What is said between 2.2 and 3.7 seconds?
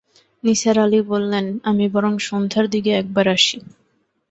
সন্ধ্যার দিকে একবার আসি।